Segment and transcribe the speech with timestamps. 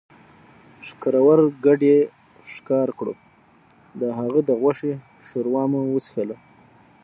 [0.87, 1.97] ښکرور ګډ ئې
[2.53, 3.13] ښکار کړو،
[3.99, 4.93] د هغه د غوښې
[5.27, 6.37] ښوروا مو وڅښله